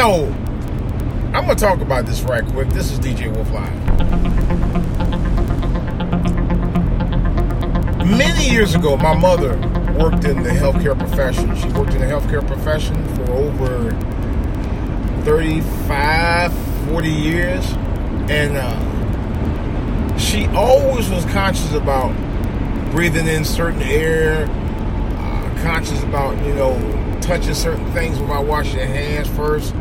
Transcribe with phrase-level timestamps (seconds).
[0.00, 0.24] know,
[1.34, 2.70] I'm gonna talk about this right quick.
[2.70, 3.70] This is DJ Wolf Live.
[8.06, 9.58] Many years ago, my mother
[9.98, 11.54] worked in the healthcare profession.
[11.54, 13.90] She worked in the healthcare profession for over
[15.24, 16.52] 35,
[16.88, 17.66] 40 years.
[18.30, 22.16] And uh, she always was conscious about
[22.90, 24.46] breathing in certain air,
[25.60, 26.74] conscious about, you know,
[27.20, 29.74] touching certain things without washing your hands first.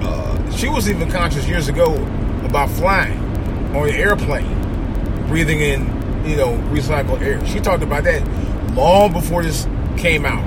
[0.00, 1.94] Uh, she was even conscious years ago
[2.44, 3.18] about flying
[3.76, 5.82] on an airplane, breathing in,
[6.26, 7.44] you know, recycled air.
[7.46, 8.22] She talked about that
[8.74, 10.44] long before this came out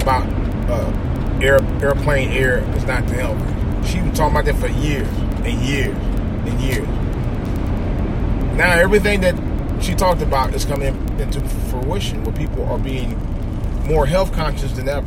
[0.00, 0.26] about
[0.70, 3.88] uh, air airplane air is not the healthy.
[3.88, 5.08] She was talking about that for years
[5.44, 5.96] and years
[6.46, 6.88] and years.
[8.56, 9.34] Now everything that
[9.80, 13.16] she talked about is coming into fruition where people are being
[13.86, 15.06] more health conscious than ever.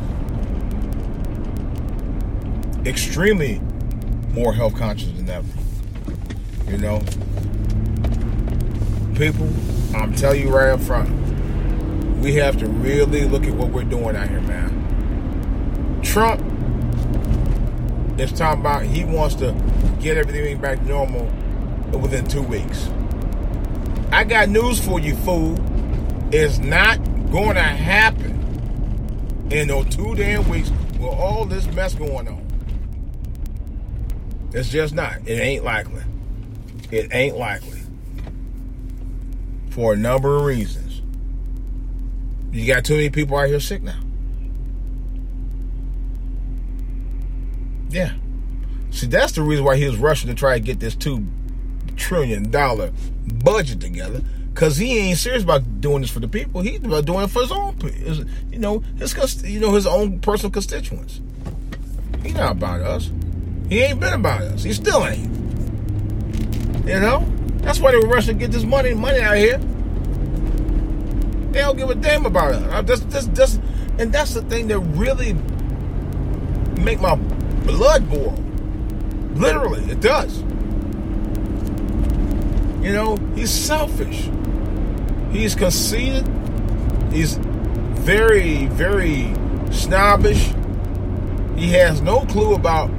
[2.84, 3.60] Extremely
[4.32, 5.48] more health conscious than ever.
[6.68, 7.00] You know?
[9.16, 9.48] People,
[9.94, 11.08] I'm telling you right up front,
[12.20, 16.00] we have to really look at what we're doing out here, man.
[16.02, 16.40] Trump
[18.18, 19.54] is talking about he wants to
[20.00, 21.26] get everything back to normal
[21.98, 22.88] within two weeks.
[24.12, 25.56] I got news for you, fool.
[26.32, 26.98] It's not
[27.30, 32.44] going to happen in those two damn weeks with all this mess going on.
[34.52, 35.16] It's just not.
[35.26, 36.02] It ain't likely.
[36.90, 37.80] It ain't likely.
[39.70, 41.02] For a number of reasons.
[42.52, 43.98] You got too many people out here sick now.
[47.90, 48.12] Yeah.
[48.90, 51.26] See, that's the reason why he was rushing to try to get this two
[51.96, 52.92] trillion dollar
[53.26, 54.22] budget together.
[54.54, 56.60] Cause he ain't serious about doing this for the people.
[56.60, 57.76] He's about doing it for his own,
[58.52, 61.20] you know, his you know his own personal constituents.
[62.22, 63.10] He not about us.
[63.68, 64.62] He ain't been about us.
[64.62, 65.28] He still ain't.
[66.86, 69.58] You know, that's why they were rushing to get this money, money out here.
[71.50, 72.86] They don't give a damn about it.
[72.86, 73.58] That's, that's, that's,
[73.98, 75.32] and that's the thing that really
[76.80, 77.14] make my
[77.64, 78.38] blood boil.
[79.34, 80.42] Literally, it does.
[82.84, 84.28] You know, he's selfish.
[85.32, 86.28] He's conceited.
[87.10, 89.32] He's very, very
[89.72, 90.52] snobbish.
[91.56, 92.90] He has no clue about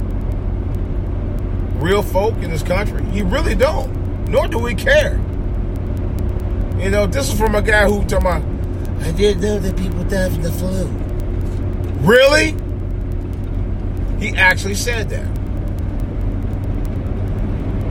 [1.80, 3.04] real folk in this country.
[3.12, 4.28] He really don't.
[4.28, 5.20] Nor do we care.
[6.80, 8.42] You know, this is from a guy who talking about,
[9.06, 10.86] I didn't know that people die from the flu.
[12.04, 12.56] Really?
[14.18, 15.26] He actually said that.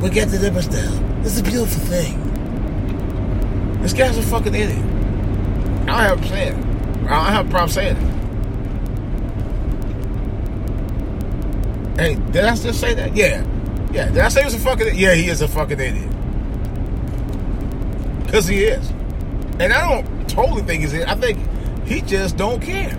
[0.01, 1.14] We get the numbers down.
[1.25, 2.21] It's a beautiful thing.
[3.81, 4.77] This guy's a fucking idiot.
[5.89, 6.53] I don't have a it.
[6.53, 8.15] I don't have a problem saying it.
[11.99, 13.15] Hey, did I just say that?
[13.15, 13.43] Yeah.
[13.91, 14.09] Yeah.
[14.09, 14.99] Did I say he was a fucking idiot?
[14.99, 16.11] Yeah, he is a fucking idiot.
[18.23, 18.87] Because he is.
[19.59, 21.07] And I don't totally think he's it.
[21.07, 21.39] I think
[21.87, 22.95] he just don't care.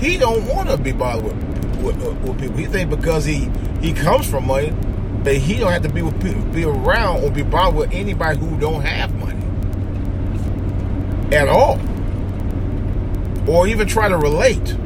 [0.00, 1.24] He don't want to be bothered
[1.82, 2.56] with, with, with people.
[2.58, 3.48] He think because he
[3.80, 4.74] he comes from money,
[5.24, 8.58] that he don't have to be with be around or be bothered with anybody who
[8.58, 9.40] don't have money
[11.34, 11.80] at all,
[13.48, 14.76] or even try to relate.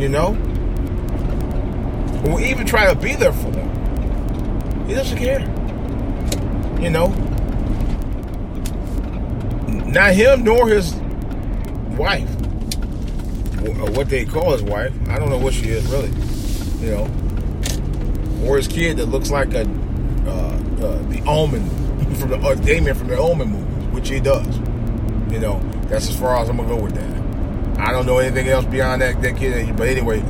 [0.00, 0.28] You know,
[2.26, 4.86] or even try to be there for him.
[4.86, 5.40] He doesn't care.
[6.80, 7.08] You know,
[9.86, 10.94] not him nor his
[11.98, 12.30] wife,
[13.62, 14.94] or uh, what they call his wife.
[15.08, 16.08] I don't know what she is really.
[16.80, 17.10] You know,
[18.44, 19.62] or his kid that looks like a
[20.26, 20.32] uh,
[20.82, 21.68] uh, the Omen
[22.16, 24.58] from the uh, Damien from the Omen movies, which he does.
[25.30, 27.20] You know, that's as far as I'm gonna go with that.
[27.80, 29.76] I don't know anything else beyond that that kid.
[29.76, 30.20] But anyway,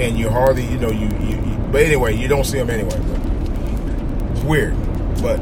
[0.00, 2.98] and you hardly, you know, you, you, you but anyway, you don't see him anyway.
[2.98, 4.74] But it's weird,
[5.22, 5.40] but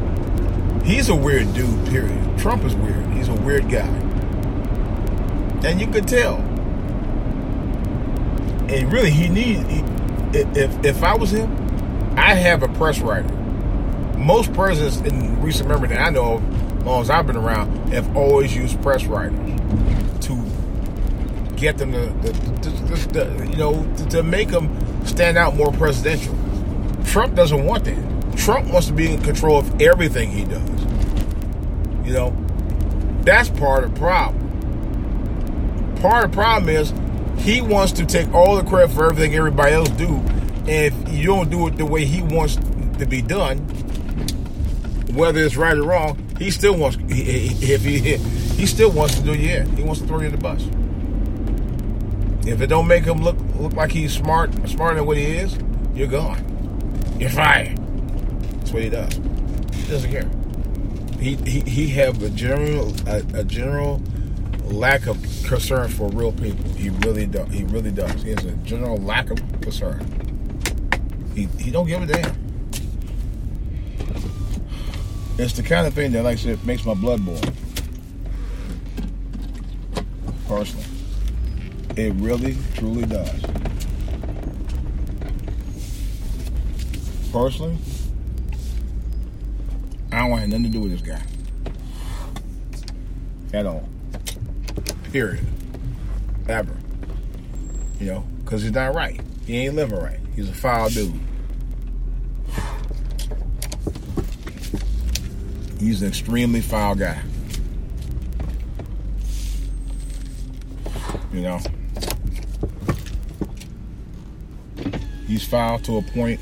[0.85, 1.87] he's a weird dude.
[1.89, 2.39] Period.
[2.39, 3.07] Trump is weird.
[3.13, 3.89] He's a weird guy,
[5.65, 6.37] and you could tell.
[8.71, 9.65] And really, he needs.
[10.33, 11.68] If if I was him,
[12.19, 13.29] I'd have a press writer.
[14.19, 17.93] Most presidents in recent memory that I know of, as long as I've been around,
[17.93, 19.39] have always used press writers
[20.27, 20.37] to
[21.57, 26.37] get them to, you know, to, make them stand out more presidential.
[27.05, 28.37] Trump doesn't want that.
[28.37, 30.69] Trump wants to be in control of everything he does.
[32.05, 32.37] You know,
[33.23, 34.45] that's part of the problem.
[36.01, 36.93] Part of the problem is
[37.43, 40.23] he wants to take all the credit for everything everybody else do,
[40.69, 42.57] if you don't do it the way he wants
[42.99, 43.59] to be done,
[45.15, 46.99] whether it's right or wrong, he still wants.
[47.09, 50.39] If he he still wants to do yeah, he wants to throw you in the
[50.39, 50.63] bus.
[52.47, 55.57] If it don't make him look look like he's smart, smarter than what he is,
[55.95, 56.45] you're gone.
[57.19, 57.77] You're fired.
[58.59, 59.15] That's what he does.
[59.75, 60.31] He doesn't care.
[61.19, 64.03] He he, he have a general a, a general
[64.65, 66.65] lack of concern for real people.
[66.73, 67.53] He really does.
[67.53, 68.23] He really does.
[68.23, 70.18] He has a general lack of concern.
[71.39, 72.37] He he don't give a damn.
[75.39, 77.41] It's the kind of thing that, like I said, makes my blood boil.
[80.49, 80.85] Personally,
[81.95, 83.41] it really, truly does.
[87.31, 87.79] Personally,
[90.11, 91.23] I don't want nothing to do with this guy
[93.57, 93.89] at all.
[95.13, 95.47] Period.
[96.49, 96.77] Ever.
[98.01, 99.21] You know, because he's not right.
[99.49, 100.21] He ain't living right.
[100.37, 101.19] He's a foul dude.
[105.81, 107.19] He's an extremely foul guy.
[111.33, 111.61] You know,
[115.27, 116.41] he's foul to a point.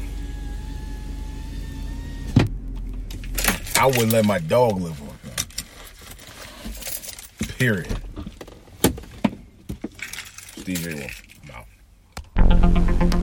[3.79, 5.11] I wouldn't let my dog live with
[7.39, 7.57] him.
[7.57, 8.01] Period.
[10.57, 11.26] Steve Wolf.